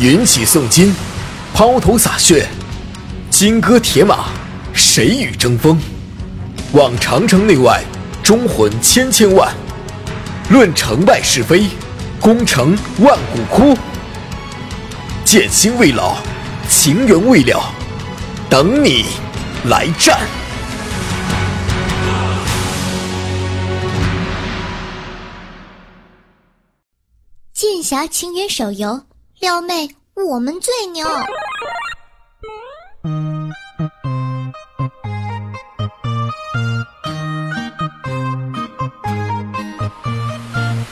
[0.00, 0.94] 云起诵金，
[1.52, 2.48] 抛头洒血，
[3.28, 4.30] 金戈铁马，
[4.72, 5.78] 谁与争锋？
[6.72, 7.84] 望长城内外，
[8.22, 9.54] 忠魂千千万。
[10.48, 11.66] 论成败是非，
[12.18, 13.76] 功成万骨枯。
[15.22, 16.16] 剑心未老，
[16.66, 17.62] 情缘未了，
[18.48, 19.04] 等你
[19.66, 20.18] 来战。
[27.52, 29.02] 剑侠情缘手游，
[29.40, 31.08] 撩妹我们最牛。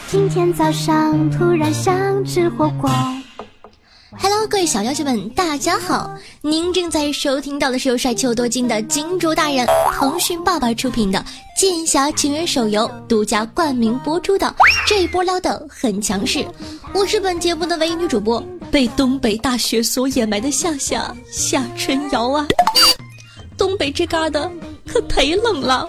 [0.07, 2.89] 今天早上突然想吃火锅。
[4.59, 6.13] 各位小妖精们，大家好！
[6.41, 11.19] 您正在收听到的是由帅气又多金的金主大人腾讯爸爸出品的
[11.57, 14.53] 《剑侠情缘》手游独家冠名播出的
[14.85, 16.45] 这一波撩的很强势。
[16.93, 22.45] 我是本节目的唯一女主播，被东北大雪所掩埋的夏夏夏春瑶啊！
[23.57, 24.41] 东北这嘎达
[24.89, 25.89] 可忒冷了。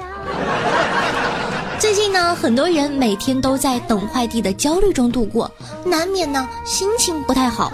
[1.79, 5.49] 最近呢，很多人每天都在等快递的焦虑中度过，
[5.85, 7.71] 难免呢心情不太好。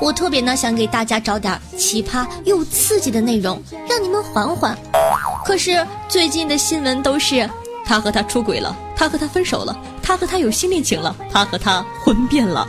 [0.00, 4.76] 我特别呢想给大家找点奇葩又刺激的内容，让你们缓缓。
[5.44, 7.48] 可是最近的新闻都是
[7.86, 12.68] 他和他出轨了，他和他分手了，他和他有新恋情了，他和他婚变了。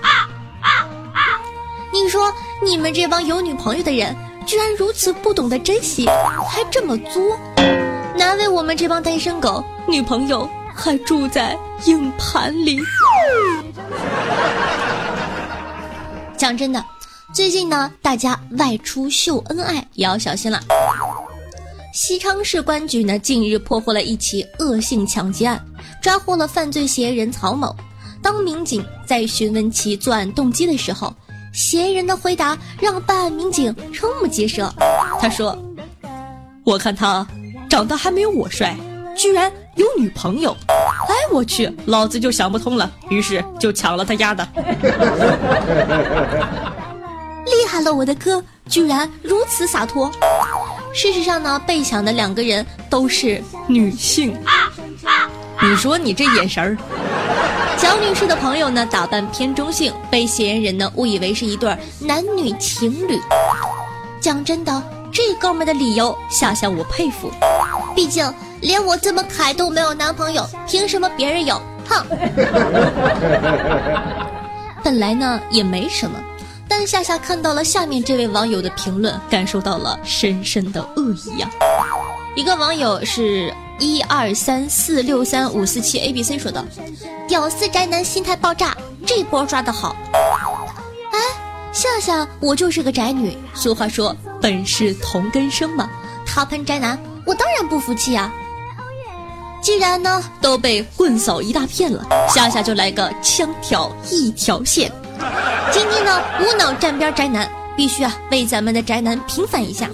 [1.91, 2.31] 你说
[2.63, 6.05] 你们这帮有女朋友的人，居然如此不懂得珍惜，
[6.47, 7.39] 还这么作，
[8.15, 10.47] 难为我们这帮单身狗，女朋友。
[10.75, 12.79] 还住在硬盘里。
[16.37, 16.83] 讲真的，
[17.33, 20.59] 最近呢，大家外出秀恩爱也要小心了。
[21.93, 25.65] 西昌市公安局呢，近日破获了一起恶性抢劫案，
[26.01, 27.73] 抓获了犯罪嫌疑人曹某。
[28.21, 31.13] 当民警在询问其作案动机的时候，
[31.53, 34.71] 嫌疑人的回答让办案民警瞠目结舌。
[35.21, 35.57] 他说
[36.65, 37.25] ：“我看他
[37.69, 38.75] 长得还没有我帅，
[39.15, 44.47] 居然。”有女朋友，哎，我去，老子就想不通了，于是就抢了他丫的。
[47.45, 50.11] 厉害了，我的哥，居然如此洒脱。
[50.93, 54.35] 事实上呢，被抢的两个人都是女性。
[55.61, 56.77] 你说你这眼神儿，
[57.77, 63.19] 蒋女士的朋友呢，打扮偏中性，被嫌疑人呢误以为是一对男女情侣。
[64.21, 64.83] 讲真的，
[65.15, 67.31] 这哥们的理由，夏夏我佩服，
[67.95, 68.29] 毕竟。
[68.61, 71.61] 连我这么凯都没有男朋友，凭什么别人有？
[71.87, 72.03] 哼！
[74.83, 76.19] 本来呢也没什么，
[76.67, 81.49] 但夏夏看到了下面这位网友的评论，感受到了深深的恶意呀。
[82.35, 86.63] 一个网友是一二三四六三五四七 A B C 说的
[87.27, 89.95] ：“屌丝宅男心态爆炸，这波抓的好。”
[91.13, 91.19] 哎，
[91.71, 93.37] 夏夏，我就是个宅女。
[93.53, 95.89] 俗话说本是同根生嘛，
[96.23, 98.31] 他喷宅男，我当然不服气啊。
[99.59, 104.91] 既然呢都被棍扫一大片了，夏夏就来个枪挑一条线。
[105.71, 109.89] 今天呢无脑站边宅男，必须啊为咱们的宅男平反一下。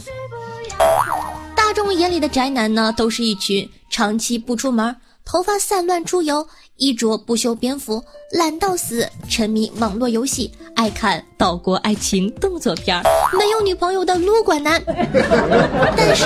[1.56, 6.46] 大众眼里的宅男呢，都是一群长期不出门，头发散乱出油。
[6.82, 13.04] 衣着不修边幅，懒到死，沉迷网络游戏，爱看岛国爱情动作片儿，
[13.38, 14.82] 没有女朋友的撸管男。
[15.96, 16.26] 但是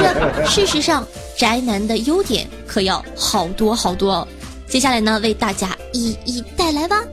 [0.49, 1.05] 事实上，
[1.37, 4.27] 宅男的优点可要好多好多哦。
[4.69, 7.03] 接下来呢，为大家一一带来吧。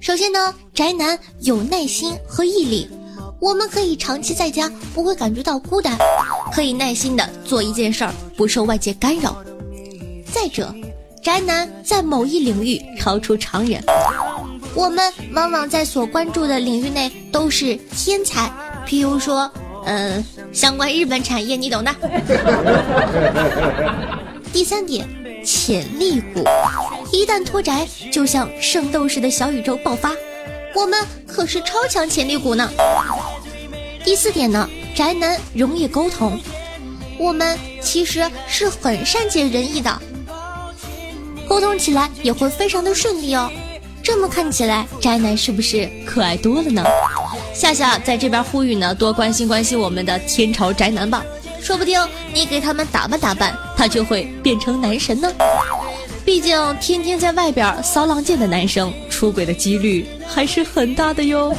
[0.00, 2.90] 首先呢，宅男有耐心和毅力。
[3.38, 5.96] 我们可以长期在家，不会感觉到孤单，
[6.52, 9.36] 可以耐心的做一件事儿，不受外界干扰。
[10.32, 10.74] 再者，
[11.22, 13.82] 宅男在某一领域超出常人，
[14.74, 18.50] 我们往往在所关注的领域内都是天才，
[18.86, 19.50] 譬如说，
[19.84, 21.94] 嗯，相关日本产业，你懂的。
[24.52, 25.06] 第三点，
[25.44, 26.42] 潜力股，
[27.12, 30.12] 一旦脱宅，就像圣斗士的小宇宙爆发。
[30.74, 32.70] 我们可是超强潜力股呢。
[34.06, 36.38] 第四点呢，宅男容易沟通，
[37.18, 40.00] 我们其实是很善解人意的，
[41.48, 43.50] 沟通起来也会非常的顺利哦。
[44.04, 46.84] 这么看起来，宅男是不是可爱多了呢？
[47.52, 51.24] 夏夏在这边呼吁呢，多关心关心我们的天朝宅男吧，
[51.60, 52.00] 说不定
[52.32, 55.28] 你给他们打扮打扮，他就会变成男神呢。
[56.26, 61.54] 毕竟天天在外边骚浪贱的男生，出轨的几率还是很大的哟。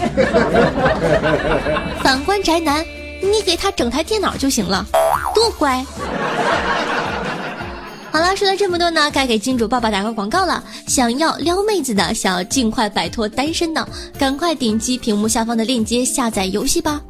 [2.03, 2.85] 反观宅男，
[3.21, 4.85] 你给他整台电脑就行了，
[5.33, 5.81] 多乖。
[8.11, 10.61] 好了，说了这么多呢，该给金主爸爸打个广告了。
[10.85, 13.87] 想要撩妹子的，想要尽快摆脱单身的，
[14.19, 17.01] 赶快点击屏幕下方的链接下载游戏吧。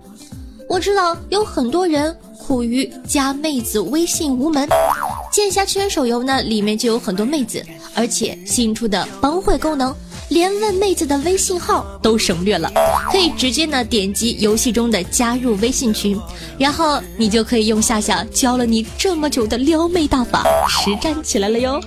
[0.69, 2.15] 我知道有很多人
[2.47, 4.69] 苦于加妹子微信无门，
[5.33, 7.61] 剑侠圈手游呢里面就有很多妹子，
[7.93, 9.93] 而且新出的帮会功能。
[10.29, 12.71] 连问妹子的微信号都省略了，
[13.11, 16.17] 可以直接呢点击游戏中的加入微信群，
[16.57, 21.81] 然后你就可以用夏夏教了你这么久的撩妹大法实战起来了哟！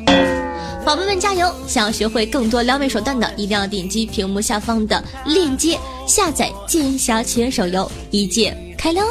[0.85, 1.51] 宝贝们加油！
[1.67, 9.03] 想要学会更多撩妹手段的，一定要点击屏幕下方的链接下载《剑侠全手游》，一键开撩！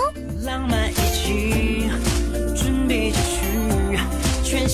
[0.44, 0.92] 浪漫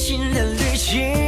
[0.06, 1.25] 新的旅行。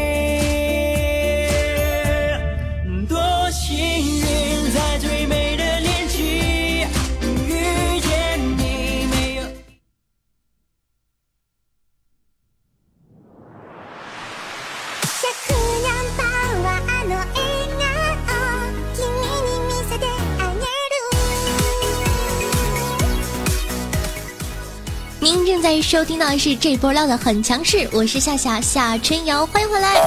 [25.68, 30.02] 在收听到的是这波料的很强势，我是夏夏夏春瑶，欢迎回来。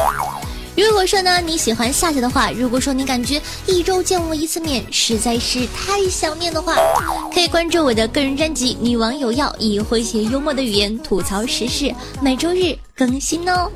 [0.74, 6.76] 如果说呢你喜欢夏夏的话，如果说你感觉一周见我一次面实在是太想念的话，
[7.34, 13.70] 可以关注我的个人专辑《女王有药》，以诙谐幽默的语言吐槽时事，每周日更新哦。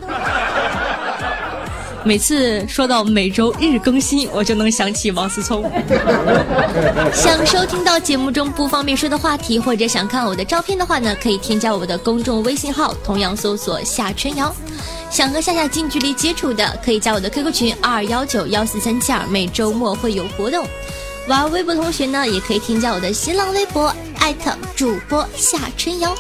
[2.04, 5.64] 每次说到每周日更新，我就能想起王思聪。
[7.14, 14.54] 想收听到节目中不方便说的话题，或者想看我的照片的话呢，可以添加我的公众微信号，同样搜索夏春瑶。
[15.10, 20.66] 想和夏夏近距离接触的，可以加我的 QQ 群二幺九幺四三七二，每周末会有活动。
[21.26, 26.14] 玩微博同学呢，也可以添加我的新浪微博艾特主播夏春瑶。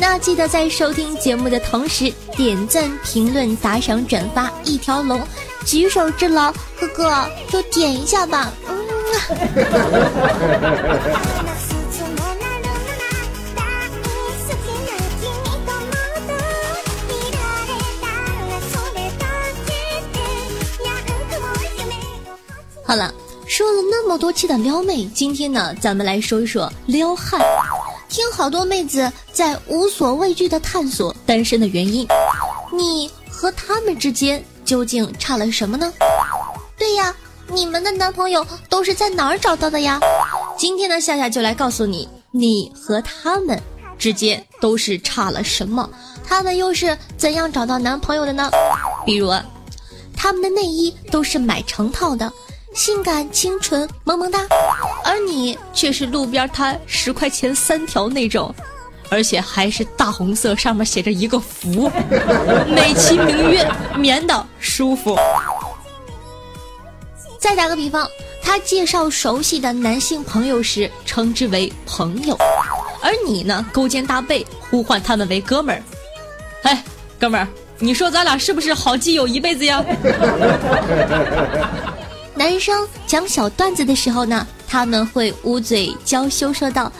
[0.00, 5.20] 那记得在收听节目的同时点赞、评论、打赏、转发一条龙，
[5.66, 8.52] 举手之劳，哥哥就点一下吧。
[8.68, 8.78] 嗯。
[22.84, 23.12] 好了，
[23.46, 27.38] 说了那么多期的撩妹，今天呢，咱们来说一说撩汉。
[28.08, 32.06] 听好多妹子在无所畏惧的探索单身的原因，
[32.72, 35.92] 你和他们之间究竟差了什么呢？
[36.76, 37.14] 对呀，
[37.48, 40.00] 你们的男朋友都是在哪儿找到的呀？
[40.56, 43.60] 今天呢，夏夏就来告诉你，你和他们
[43.98, 45.88] 之间都是差了什么，
[46.26, 48.50] 他们又是怎样找到男朋友的呢？
[49.04, 49.30] 比如，
[50.16, 52.32] 他们的内衣都是买成套的。
[52.74, 54.46] 性感清纯萌萌哒，
[55.04, 58.54] 而你却是路边摊十块钱三条那种，
[59.10, 61.90] 而且还是大红色，上面写着一个福，
[62.68, 65.16] 美其名曰棉的舒服。
[67.38, 68.08] 再打个比方，
[68.42, 72.36] 他介绍熟悉的男性朋友时称之为朋友，
[73.02, 75.82] 而你呢勾肩搭背呼唤他们为哥们儿。
[76.62, 76.84] 哎，
[77.18, 77.48] 哥们儿，
[77.78, 79.84] 你说咱俩是不是好基友一辈子呀？
[82.38, 86.92] 男生讲小段子的时候呢，他们会捂嘴娇羞说道：“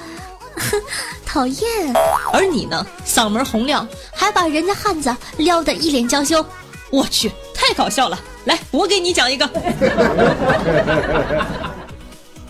[1.24, 1.94] 讨厌。”
[2.34, 6.44] 而你呢，嗓门洪亮，还把人家汉子撩得一脸娇羞。
[6.90, 8.18] 我去，太搞笑了！
[8.46, 9.46] 来，我给你讲一个。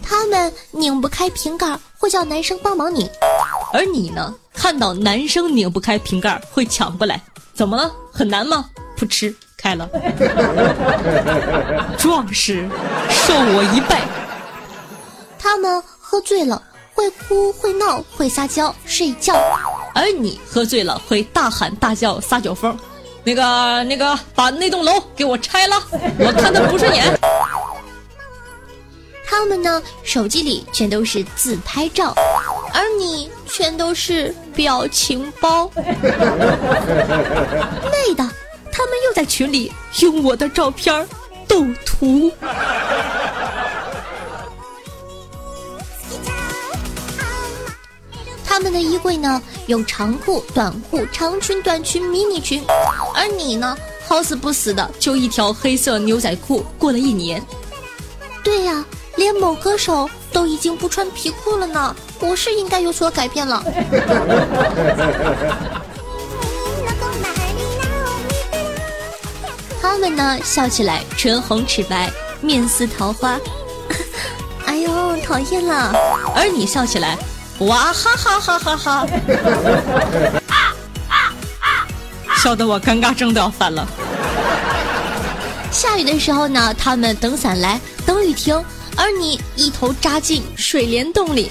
[0.02, 3.06] 他们拧不开瓶盖，会叫男生帮忙拧，
[3.70, 7.20] 而你呢，看到男生拧不开瓶盖，会抢过来。
[7.52, 7.92] 怎么了？
[8.10, 8.70] 很难吗？
[8.96, 9.36] 噗嗤。
[9.68, 9.86] 开了，
[11.98, 12.66] 壮士
[13.10, 14.00] 受我一拜。
[15.38, 16.62] 他们喝醉了
[16.94, 19.34] 会哭会闹会撒娇睡觉，
[19.94, 22.74] 而你喝醉了会大喊大叫撒酒疯。
[23.24, 25.76] 那个那个，把那栋楼给我拆了，
[26.18, 27.04] 我看他不顺眼。
[29.26, 32.14] 他们呢，手机里全都是自拍照，
[32.72, 35.70] 而你全都是表情包。
[35.76, 35.84] 妹
[38.16, 38.26] 的。
[39.08, 41.08] 他们又在群里用我的照片
[41.46, 42.30] 斗图。
[48.44, 52.62] 他们的衣柜呢有长裤、短裤、长裙、短裙、迷你裙，
[53.14, 57.42] 而你呢好死不死的就一条黑色牛仔裤，过了一年。
[58.44, 58.84] 对呀，
[59.16, 63.62] 连某歌手都已经不穿皮裤了呢，我是应该有所改变了。
[69.98, 72.08] 们呢，笑起来唇红齿白，
[72.40, 73.36] 面似桃花。
[74.66, 75.92] 哎呦，讨厌了！
[76.34, 77.18] 而你笑起来，
[77.60, 79.06] 哇哈哈哈哈哈！
[82.42, 83.86] 笑得我尴尬症都要犯了。
[85.72, 88.64] 下雨的时候呢，他们等伞来，等雨停，
[88.96, 91.50] 而你一头扎进水帘洞里。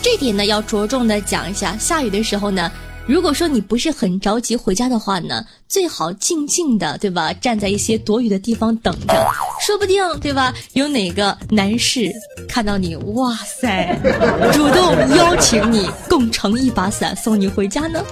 [0.00, 1.76] 这点呢，要着重的讲一下。
[1.76, 2.70] 下雨的时候呢，
[3.08, 7.32] 如果说你不是很着急回家的话呢，最好静静的，对吧？
[7.32, 9.26] 站在一些躲雨的地方等着，
[9.66, 10.52] 说不定，对吧？
[10.74, 12.12] 有哪个男士
[12.46, 13.98] 看到你，哇塞，
[14.52, 18.04] 主动邀请你共撑一把伞，送你回家呢？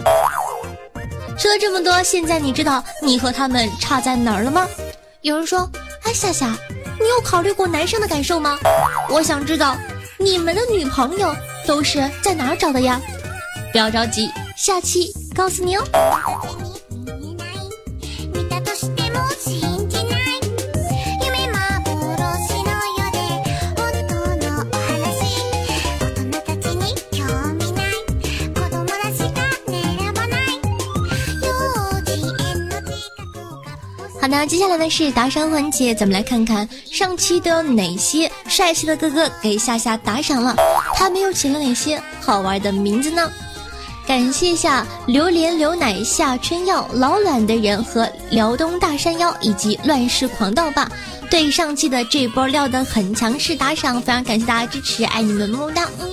[1.36, 4.66] 说了这么多，现在你知道你和他们差在哪儿了吗？
[5.20, 5.70] 有人说
[6.04, 6.56] ：“哎，夏夏，
[6.98, 8.58] 你有考虑过男生的感受吗？”
[9.12, 9.76] 我想知道
[10.18, 11.36] 你们的女朋友
[11.66, 12.98] 都是在哪儿找的呀？
[13.72, 15.84] 不要着急，下期告诉你哦。
[34.18, 40.56] 好的，接下来呢是打赏环节，咱们来看看上期都有哪些帅气的哥哥给夏夏打赏了，
[40.94, 43.30] 他们又起了哪些好玩的名字呢？
[44.06, 50.88] 感谢一下榴莲牛奶、夏春药、老卵的人和辽东大山腰以及乱世狂盗霸
[51.28, 55.88] 对上期的这波料的很强势打赏，非常感谢大家支持，爱你们么么哒！
[56.00, 56.08] 嗯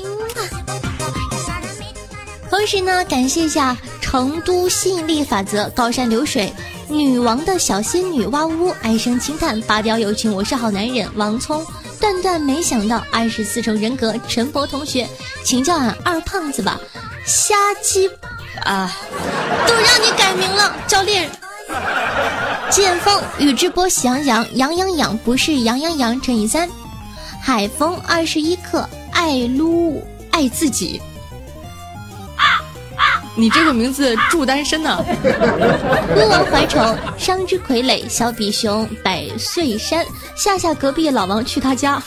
[2.50, 6.52] 同时呢，感谢一下成都吸引力法则、高山流水。
[6.88, 11.08] 女王的小仙女哇呜呜，唉声轻叹，拔掉友情，我是好男人。
[11.16, 11.66] 王聪
[12.04, 15.08] 断断没想到，二十四重人格，陈博同学，
[15.46, 16.78] 请叫俺二胖子吧。
[17.26, 18.10] 瞎鸡
[18.66, 18.94] 啊，
[19.66, 21.30] 都让你改名了，教练。
[22.70, 26.70] 剑锋宇智波喜羊羊，羊羊羊不是羊羊羊乘以三。
[27.42, 31.02] 海风二十一克，爱撸爱自己。
[33.36, 35.04] 你这个名字祝单身呢？
[36.13, 42.02] 孤王怀愁，伤之傀儡，小比熊，百岁山，夏夏隔壁老王去他家。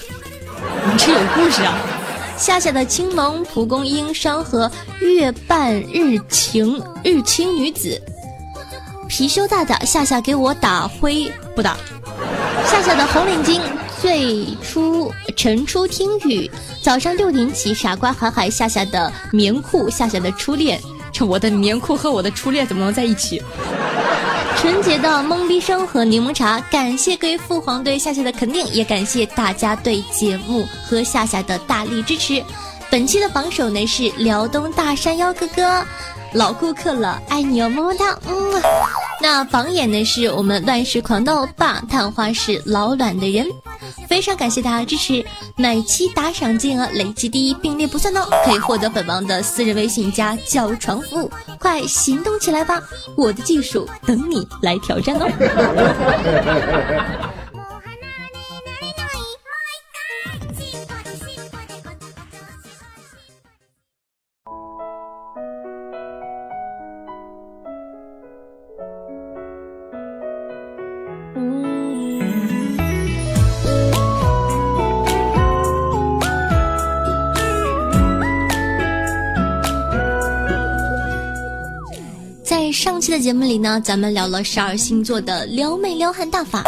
[0.85, 1.75] 你这有故事啊！
[2.39, 8.01] 夏夏的青龙，蒲公英，山河，月半日晴，日清女子，
[9.09, 11.77] 貔貅大大，夏夏给我打灰不打。
[12.67, 13.61] 夏夏的红领巾，
[14.01, 16.49] 最初晨出听雨，
[16.83, 20.81] 早上六点起，傻瓜海海，夏夏的棉裤，夏夏的初恋。
[21.25, 23.43] 我的棉裤和我的初恋怎么能在一起？
[24.59, 32.43] 纯洁的懵逼声和柠檬茶，感谢各位父皇对夏夏的肯定，也感谢大家对节目和夏夏的大力支持。
[32.91, 35.85] 本期的榜首呢是辽东大山腰哥哥，
[36.33, 38.63] 老顾客了，爱你哦，么么哒，嗯。
[39.21, 43.47] 那榜眼呢是我们乱世狂斗霸，探花是老卵的人。
[44.09, 45.25] 非常感谢大家支持，
[45.57, 52.83] 每期打赏金额累计第一并列不算哦，可以获得本王的私人微信加叫床服务，快行动起来吧！
[53.17, 55.29] 我的技术等你来挑战哦。
[83.07, 86.65] 期的节目里呢，咱们聊了十二星座的撩妹撩汉大法，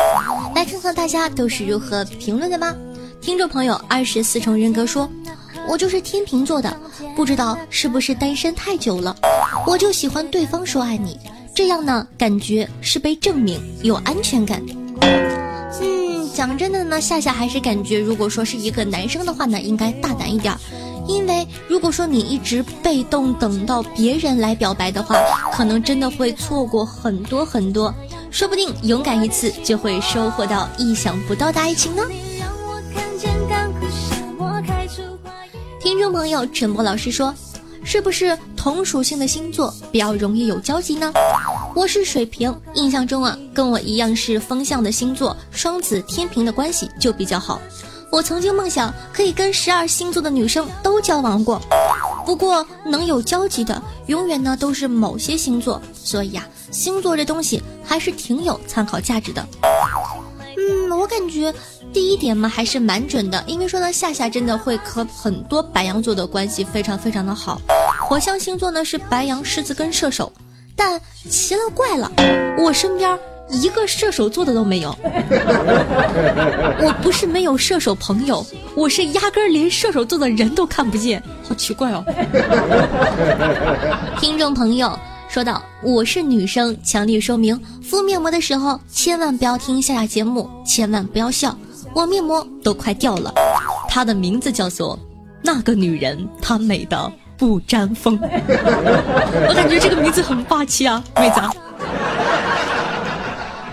[0.54, 2.72] 来看看大家都是如何评论的吧。
[3.20, 5.10] 听众朋友二十四重人格说
[5.68, 6.72] ：“我就是天秤座的，
[7.16, 9.16] 不知道是不是单身太久了，
[9.66, 11.18] 我就喜欢对方说爱你，
[11.52, 14.62] 这样呢感觉是被证明，有安全感。”
[15.82, 20.54] 嗯，讲真的呢，夏夏还是感觉，如果说是一个男生的话呢，应该大胆一点。
[21.08, 25.16] 因为如果说你一直被动等到别人来表白的话，
[25.52, 27.92] 可能真的会错过很多很多，
[28.30, 32.02] 说不定勇敢一次就会收获到意想不到的爱情呢。
[35.80, 37.34] 听众朋友，陈博老师说，
[37.82, 41.10] 是不是同属性的星座比较容易有交集呢？
[41.74, 47.58] 我是水瓶，印象中啊，跟我一样是风象的星座，双子、天平的关系就比较好。
[48.10, 51.60] 我曾经梦想可以跟十二星座的女生都交往过，
[52.24, 59.46] 不过能有交集的永远呢都是某些星座，所以呀，星座这东西还是挺有参考价值的。
[60.56, 61.54] 嗯，我感觉
[61.92, 67.60] 第一点嘛还是蛮准的，因为说呢夏夏真的会和很多白羊座的关系非常非常的好。
[68.08, 70.32] 火象星座呢是白羊、狮子跟射手，
[70.74, 72.10] 但奇了怪了，
[72.58, 73.18] 我身边。
[73.50, 74.94] 一个射手座的都没有，
[76.80, 82.04] 我不是没有射手朋友，我是压根儿连射手座的人都看不见，好奇怪哦。
[84.20, 91.56] 听众朋友，说道：“我是女生，强烈说明，敷面膜的时候千万不要听下下节目，千万不要笑，
[91.94, 93.32] 我面膜都快掉了。”
[93.88, 94.98] 她的名字叫做
[95.42, 98.18] 那个女人，她美的不沾风。
[98.20, 101.40] 我感觉这个名字很霸气啊，妹子。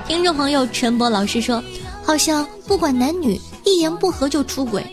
[0.08, 1.64] 听众朋友陈博老师说，
[2.04, 4.86] 好像不管男女，一言不合就出轨。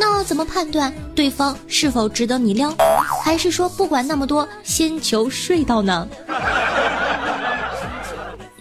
[0.00, 2.74] 那怎么判断对方是否值得你撩？
[3.22, 6.08] 还是说不管那么多，先求睡到呢？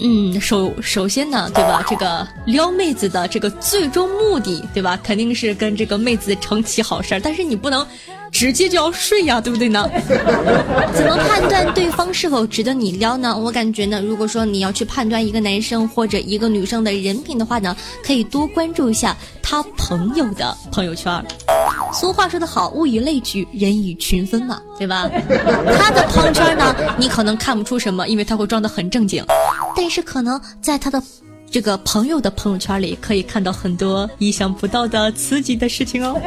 [0.06, 1.82] 嗯，首首先呢，对吧？
[1.88, 5.00] 这个撩妹子的这个最终目的，对吧？
[5.02, 7.20] 肯定是跟这个妹子成其好事儿。
[7.22, 7.88] 但是你不能
[8.34, 9.88] 直接就要睡呀，对不对呢？
[10.94, 13.38] 怎么判断对方是否值得你撩呢？
[13.38, 21.24] 我感觉呢，如果说你要去判断一个男生或者一个女生的人品的话呢，可以多关注一下他朋友的朋友圈。
[21.94, 25.08] 俗话说得好，物以类聚，人以群分嘛，对吧？
[25.78, 29.24] 他的朋友圈呢，你可能看不出什么，因为他会装得很正经。
[29.76, 31.02] 但是可能在他的
[31.54, 36.20] 这个朋友的朋友圈里，可以看到很多意想不到的刺激的事情哦。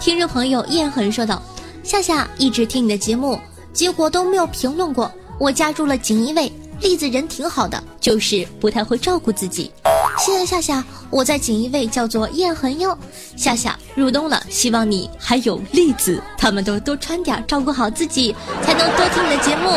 [0.00, 1.42] 听众朋友燕恒说道
[1.84, 3.38] ：“夏夏一直听你的节目，
[3.70, 5.12] 结果都没有评论过。
[5.38, 9.70] 我加入了锦衣卫，栗子人挺好的，就是不太会照顾自己。
[10.18, 12.96] 谢谢夏夏，我在锦衣卫叫做燕恒哟。
[13.36, 19.68] 夏夏入冬了，希望你还有栗子，他们都多穿点，照顾好自己，才能多听你的节目。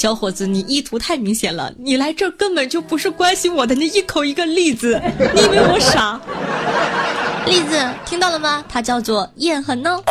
[0.00, 4.98] 小伙子，你意图太明显了，你来这儿根本就不是关心我的，你一口一个栗子，
[5.34, 6.18] 你以为我傻？
[7.44, 8.64] 栗子听到了吗？
[8.66, 10.02] 它叫做燕恒哦。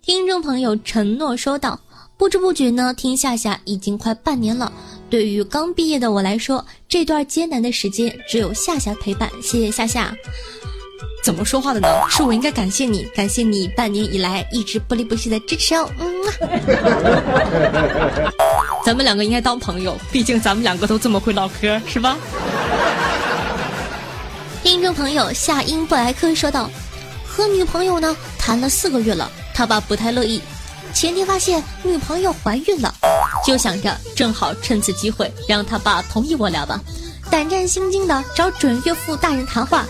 [0.00, 1.78] 听众朋友承诺说道
[2.16, 4.72] ：“不知不觉呢，听夏夏已经快半年了。
[5.10, 9.30] 对于刚毕业的我来说，这段艰难的时间只有夏夏陪伴。
[9.42, 10.16] 谢谢夏夏。
[11.22, 11.88] 怎么说话的呢？
[12.08, 15.90] 是我应该感谢你，感谢你半年以来一直不离不弃的支持哦。
[15.98, 16.06] 嗯，
[18.84, 22.16] 咱们两个应该当朋友，毕竟咱们两个都这么会唠嗑，是吧？
[24.62, 26.70] 听众朋友夏英布莱克说道
[27.26, 30.40] ：“和女朋友呢谈了四个月了，他爸不太乐意。
[30.94, 32.94] 前天发现女朋友怀孕了，
[33.44, 36.80] 就想着正好趁此机会让他爸同意我俩吧。
[37.30, 39.84] 胆战心惊的找准岳父大人谈话。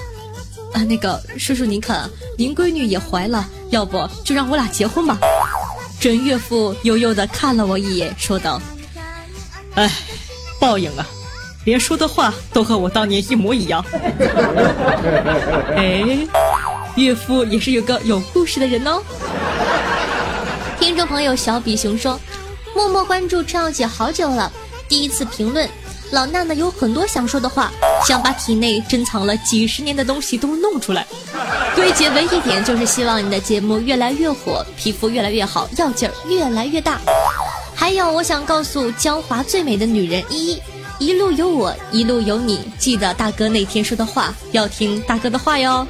[0.73, 5.19] 啊，那个叔叔您看，您闺女也怀了，要不就让我俩结婚吧。
[5.99, 8.61] 准岳父悠悠的看了我一眼，说道：
[9.75, 9.91] 哎，
[10.61, 11.07] 报应啊！
[11.65, 13.85] 连说的话都和我当年一模一样。
[15.77, 16.27] 哎，
[16.97, 19.03] 岳父也是有个有故事的人哦。
[20.79, 22.19] 听众朋友小比熊说，
[22.75, 24.51] 默默关注赵姐好久了，
[24.89, 25.69] 第一次评论。
[26.11, 27.71] 老娜呢有很多想说的话，
[28.07, 31.07] 想把体内珍藏了几十年的东西都弄出来。
[31.75, 36.99] 归结为一点，就是希望你的节目越来越火，皮肤越来越好，药劲儿越来越大。
[37.75, 40.63] 还有，我想告诉江华最美的女人依依。
[40.99, 42.61] 一路有我，一路有你。
[42.79, 45.87] 记得大哥那天说的话，要听大哥的话哟。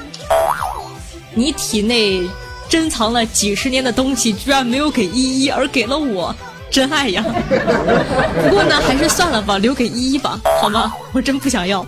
[1.35, 2.29] 你体内
[2.69, 6.35] 珍藏了几十年的东西，居然没有给依依，而给了我，
[6.79, 7.25] 真爱呀！
[8.41, 10.95] 不过呢，还是算了吧，留给依依吧，好吗？
[11.13, 11.85] 我真不想要。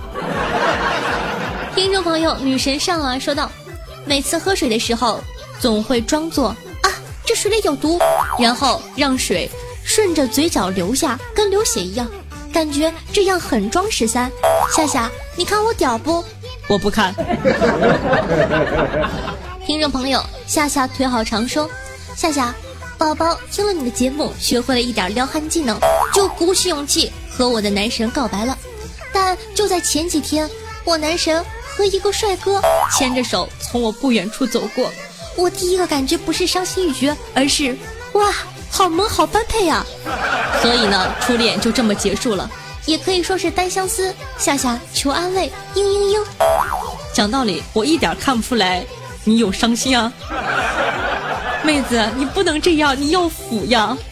[1.76, 3.48] 听众朋友，女神上啊说道：
[4.04, 5.20] 每次喝水的时候，
[5.60, 6.48] 总会装作
[6.82, 6.90] 啊
[7.24, 8.00] 这水里有毒，
[8.36, 9.48] 然后让水
[9.84, 12.04] 顺着嘴角流下，跟流血一样。
[12.52, 14.28] 感觉这样很装十三，
[14.74, 16.24] 夏夏，你看我屌不？
[16.66, 17.14] 我不看。
[19.64, 21.70] 听众朋友，夏夏腿好长说，
[22.16, 22.52] 夏夏，
[23.00, 25.80] 宝宝听了你的节目，学会了一点撩汉技能，
[26.12, 28.56] 就鼓起勇气和我的男神告白了。
[29.10, 30.46] 但就在前几天，
[30.84, 32.60] 我男神和一个帅哥
[32.94, 34.92] 牵着手从我不远处走过，
[35.34, 37.74] 我第一个感觉不是伤心欲绝，而是
[38.12, 38.30] 哇。
[38.72, 39.84] 好萌，好般配啊！
[40.62, 42.48] 所以呢，初恋就这么结束了，
[42.84, 44.14] 也可以说是单相思。
[44.38, 46.24] 夏夏求安慰，嘤嘤嘤。
[47.12, 48.86] 讲道理，我一点看不出来
[49.24, 50.12] 你有伤心啊，
[51.64, 53.96] 妹子，你不能这样，你要腐呀。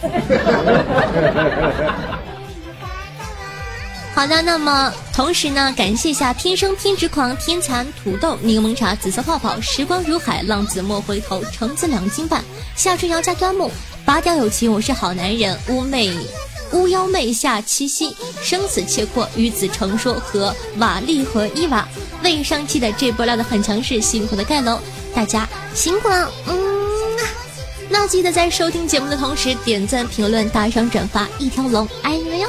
[4.14, 12.42] 好的，那么同时呢，感谢一下天生偏执狂、天蚕土豆、柠檬茶、紫色泡泡、时光如海、浪子莫回头、橙子两斤半、
[12.74, 13.70] 夏春瑶加端木。
[14.04, 15.56] 拔掉友情，我是好男人。
[15.68, 16.12] 乌妹，
[16.72, 21.86] 巫妖妹下七夕，生死契阔，与子成说和瓦力和伊娃。
[22.24, 24.80] 为上期的这波料的很强势，辛苦的盖楼，
[25.14, 26.28] 大家辛苦了。
[26.48, 26.67] 嗯，
[28.00, 32.48] 那记得在收听节目的同时点赞、评论、打赏、转发，一条龙，爱你们哟。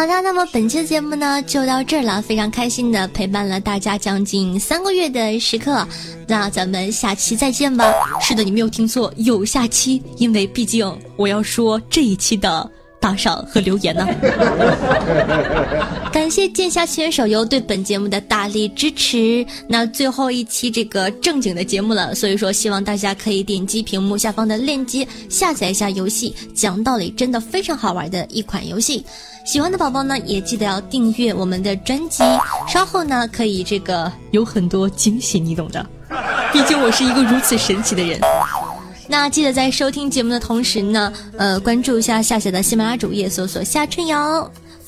[0.00, 5.86] 好的，那么本期的节目呢就到这儿了，非常开心的陪伴了大家将近三个月的时刻，
[6.26, 7.92] 那咱们下期再见吧。
[8.18, 12.70] 是的，你没有听错，有下期，因为毕竟我要说这一期的。
[13.02, 14.06] 打赏和留言呢？
[16.20, 19.44] 感谢剑侠情缘手游对本节目的大力支持。
[19.66, 26.36] 那最后一期这个正经的节目了，所以说希望大家可以点击屏幕下方的链接下载一下游戏。
[26.54, 29.02] 讲道理，真的非常好玩的一款游戏。
[29.46, 32.22] 喜欢的宝宝呢，也记得要订阅我们的专辑。
[32.68, 35.86] 稍后呢，可以这个有很多惊喜，你懂的。
[36.52, 38.20] 毕竟我是一个如此神奇的人。
[39.08, 44.52] 那记得在收听节目的同时呢，呃，关注一下夏夏的喜马拉雅主页，搜索夏春瑶。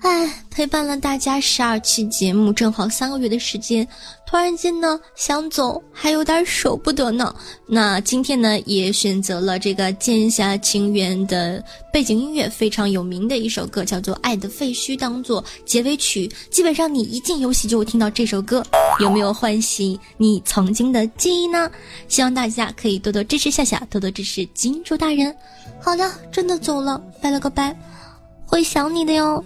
[0.00, 3.86] 哎，陪伴了大家十二期节目，正好三个月的时间。
[4.26, 7.34] 突然间呢，想走还有点舍不得呢。
[7.66, 16.30] 那今天呢，也选择了这个《剑侠情缘》的背景音乐，非常有名的一首歌，叫做《爱的废墟》，当做结尾曲。
[16.50, 18.64] 基本上你一进游戏就会听到这首歌，
[19.00, 21.70] 有没有唤醒你曾经的记忆呢？
[22.08, 25.34] 希望大家可以多多支持夏夏，多多支持金主大人。
[25.78, 27.76] 好了，真的走了，拜了个拜，
[28.46, 29.44] 会想你的哟。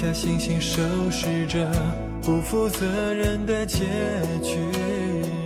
[0.00, 0.80] 下星星收
[1.10, 1.68] 拾着
[2.22, 3.84] 不负责任的结
[4.44, 5.37] 局。